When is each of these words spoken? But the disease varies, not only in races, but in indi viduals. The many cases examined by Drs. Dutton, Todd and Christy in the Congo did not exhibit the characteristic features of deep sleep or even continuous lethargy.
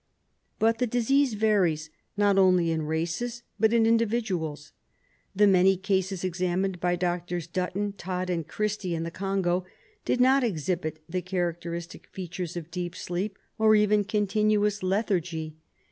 But 0.57 0.79
the 0.79 0.87
disease 0.87 1.35
varies, 1.35 1.91
not 2.17 2.39
only 2.39 2.71
in 2.71 2.87
races, 2.87 3.43
but 3.59 3.71
in 3.71 3.85
indi 3.85 4.07
viduals. 4.07 4.71
The 5.35 5.45
many 5.45 5.77
cases 5.77 6.23
examined 6.23 6.79
by 6.79 6.95
Drs. 6.95 7.45
Dutton, 7.45 7.93
Todd 7.93 8.27
and 8.31 8.47
Christy 8.47 8.95
in 8.95 9.03
the 9.03 9.11
Congo 9.11 9.63
did 10.03 10.19
not 10.19 10.43
exhibit 10.43 11.03
the 11.07 11.21
characteristic 11.21 12.07
features 12.07 12.57
of 12.57 12.71
deep 12.71 12.95
sleep 12.95 13.37
or 13.59 13.75
even 13.75 14.03
continuous 14.03 14.81
lethargy. 14.81 15.57